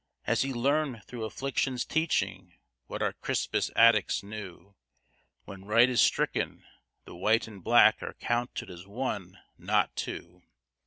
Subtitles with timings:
[0.23, 2.55] Has he learned through affliction's teaching
[2.87, 4.73] what our Crispus Attucks knew
[5.45, 6.65] When Right is stricken,
[7.05, 10.41] the white and black are counted as one, not two?